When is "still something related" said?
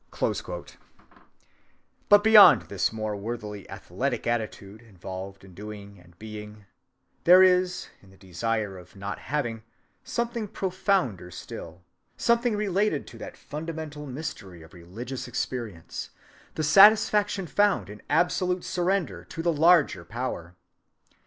11.29-13.05